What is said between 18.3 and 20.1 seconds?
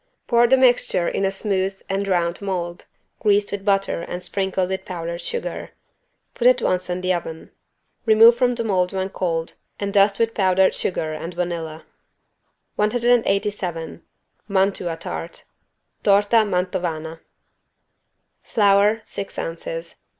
Flour, six ounces.